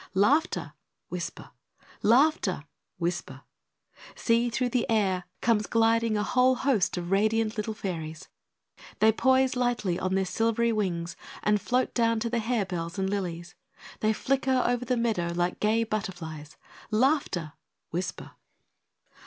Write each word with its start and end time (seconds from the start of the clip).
Laughter! 0.15 0.73
whisper! 1.09 1.51
Laughter! 2.01 2.63
whisper! 2.97 3.41
See, 4.15 4.49
through 4.49 4.69
the 4.69 4.89
air 4.89 5.25
comes 5.41 5.67
gliding 5.67 6.17
a 6.17 6.23
whole 6.23 6.55
host 6.55 6.97
of 6.97 7.11
radiant 7.11 7.55
little 7.55 7.75
Fairies. 7.75 8.27
They 8.97 9.11
poise 9.11 9.55
lightly 9.55 9.99
on 9.99 10.15
their 10.15 10.25
silvery 10.25 10.71
wings, 10.71 11.15
and 11.43 11.61
float 11.61 11.93
down 11.93 12.19
to 12.21 12.31
the 12.31 12.39
harebells 12.39 12.97
and 12.97 13.11
lilies. 13.11 13.53
They 13.99 14.11
flicker 14.11 14.63
over 14.65 14.85
the 14.85 14.97
meadow 14.97 15.33
like 15.35 15.59
gay 15.59 15.83
butterflies. 15.83 16.57
Laughter! 16.89 17.53
whisper! 17.91 18.31